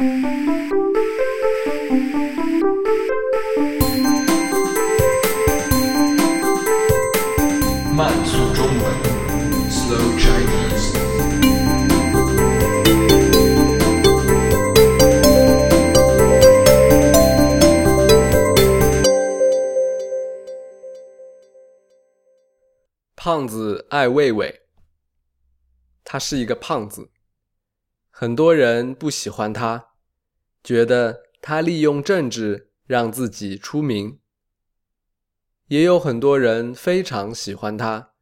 [0.00, 0.08] 慢
[8.24, 8.80] 速中文
[9.68, 10.96] ，Slow Chinese。
[23.14, 24.62] 胖子爱魏伟，
[26.02, 27.10] 他是一个胖子，
[28.10, 29.89] 很多人不喜欢他，
[30.62, 34.18] 觉得他利用政治让自己出名。
[35.68, 38.12] 也有很多人非常喜欢他，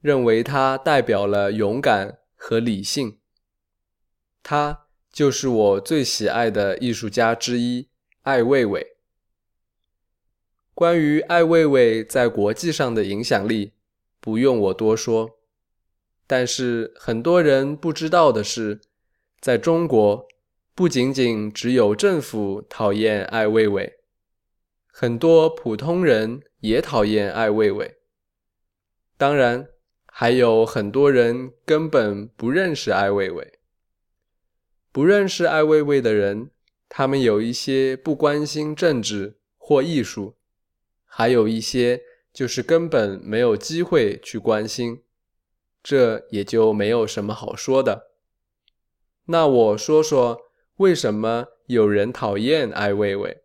[0.00, 3.20] 认为他代表了勇敢和理性。
[4.42, 7.88] 他就是我最喜爱的艺术家之一
[8.22, 8.96] 艾未未。
[10.74, 13.74] 关于艾未未在国际上的影响力，
[14.18, 15.38] 不用我多说。
[16.26, 18.80] 但是很多人不知道的是，
[19.40, 20.26] 在中国，
[20.74, 23.98] 不仅仅只有政府讨厌艾未未。
[24.86, 27.98] 很多普通人也讨厌艾未未，
[29.16, 29.68] 当然
[30.06, 33.58] 还有很多人根本不认识艾未未。
[34.92, 36.50] 不认识艾未未的人，
[36.88, 40.36] 他们有一些不关心政治或艺术，
[41.04, 42.02] 还有一些
[42.32, 45.02] 就是根本没有机会去关心，
[45.82, 48.10] 这也就没有什么好说的。
[49.26, 50.49] 那我说说
[50.80, 53.42] 为什么有人讨厌艾未未。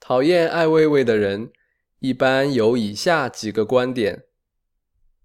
[0.00, 1.52] 讨厌艾未未的人，
[2.00, 4.24] 一般有以下几个观点：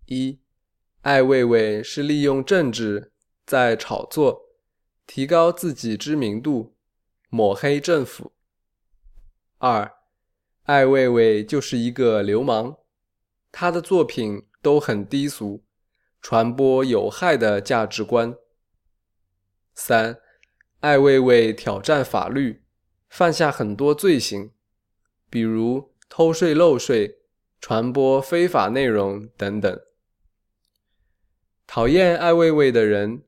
[0.06, 0.40] 一、
[1.02, 3.14] 艾未未是利用政治
[3.48, 4.52] 在炒作，
[5.08, 6.78] 提高自己知名度，
[7.32, 8.34] 抹黑政府；
[9.58, 9.92] 二、
[10.66, 12.78] 艾未未就是一个流氓，
[13.52, 15.64] 他的作品都很低俗，
[16.22, 18.36] 传播有害的价值观；
[19.74, 20.20] 三、
[20.88, 22.62] 艾未未挑战法律，
[23.10, 24.52] 犯下很多罪行。
[25.30, 27.18] 比如偷税漏税、
[27.60, 29.82] 传播非法内容等等。
[31.66, 33.24] 讨厌艾未未的人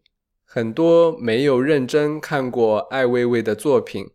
[0.46, 4.10] 很多没有认真看过艾未未的作品，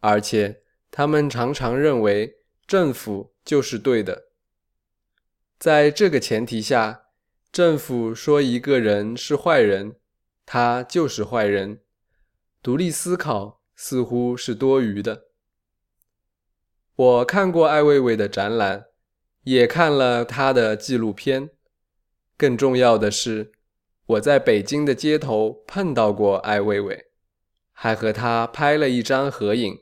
[0.00, 0.60] 而且
[0.90, 2.34] 他们常常认为
[2.66, 4.24] 政府就是对的。
[5.58, 7.04] 在这个前提下，
[7.50, 9.96] 政府说一个人是坏人，
[10.44, 11.80] 他就是坏人，
[12.62, 15.28] 独立思考似乎是多余的。
[16.94, 18.84] 我看过艾未未的展览，
[19.44, 21.48] 也看了他的纪录片。
[22.36, 23.52] 更重要的是，
[24.04, 27.06] 我在北京的街头碰到过艾未未，
[27.72, 29.78] 还和他拍了一张合影。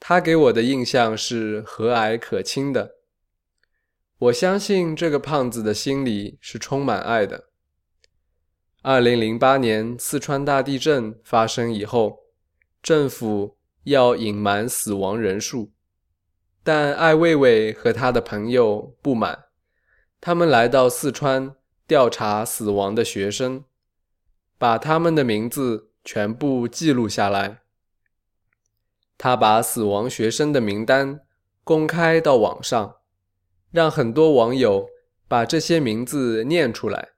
[0.00, 2.96] 他给我的印象是和蔼可亲的。
[4.18, 7.51] 我相信这个胖子的心里是充满爱的。
[8.84, 12.18] 二零零八年四川大地震发生以后，
[12.82, 15.70] 政府要隐瞒死亡人数。
[16.64, 19.44] 但艾未未和他的朋友不满，
[20.20, 21.54] 他们来到四川
[21.86, 23.62] 调查死亡的学生，
[24.58, 27.60] 把他们的名字全部记录下来。
[29.16, 31.20] 他把死亡学生的名单
[31.62, 32.96] 公开到网上，
[33.70, 34.88] 让很多网友
[35.28, 37.10] 把这些名字念出来，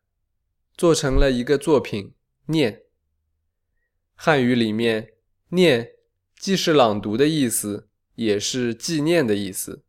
[0.77, 2.09] 做成了一个作品
[2.47, 2.73] 《念》。
[4.15, 5.15] 汉语里面
[5.51, 5.93] “念”
[6.39, 7.89] 既是朗读的意思。
[8.17, 9.83] 也是纪念的意思。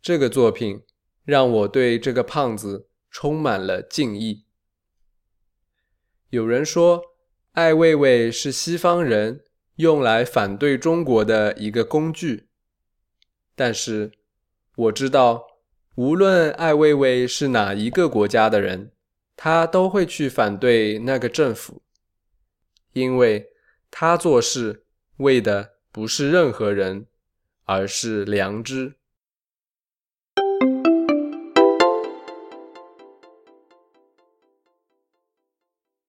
[0.00, 0.82] 这个作品
[1.24, 4.44] 让我对这个胖子充满了敬意。
[6.30, 7.02] 有人说，
[7.54, 9.42] 艾未未是西方人
[9.74, 12.48] 用来反对中国的一个工具。
[13.56, 14.12] 但是
[14.76, 15.44] 我知道，
[15.96, 18.91] 无论艾未未是哪一个国家的人，
[19.36, 21.82] 他都会去反对那个政府，
[22.92, 23.50] 因为
[23.90, 24.84] 他做事
[25.18, 27.06] 为的不是任何人。
[27.64, 28.96] 而是良知。